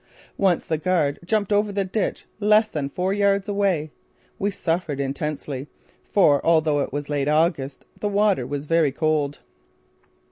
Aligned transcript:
Once 0.39 0.65
the 0.65 0.79
guard 0.79 1.19
jumped 1.23 1.53
over 1.53 1.71
the 1.71 1.83
ditch 1.85 2.25
less 2.39 2.67
than 2.69 2.89
four 2.89 3.13
yards 3.13 3.47
away. 3.47 3.91
We 4.39 4.49
suffered 4.49 4.99
intensely, 4.99 5.67
for, 6.11 6.43
although 6.43 6.79
it 6.79 6.91
was 6.91 7.07
late 7.07 7.27
August, 7.27 7.85
the 7.99 8.09
water 8.09 8.47
was 8.47 8.65
very 8.65 8.91
cold. 8.91 9.37